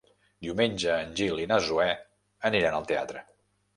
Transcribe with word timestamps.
Diumenge 0.45 0.95
en 1.01 1.13
Gil 1.21 1.41
i 1.43 1.47
na 1.53 1.59
Zoè 1.67 1.87
aniran 2.51 2.79
al 2.79 2.89
teatre. 2.93 3.23